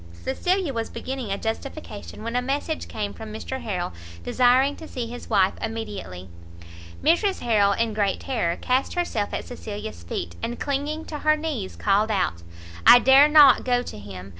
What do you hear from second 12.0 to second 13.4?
out "I dare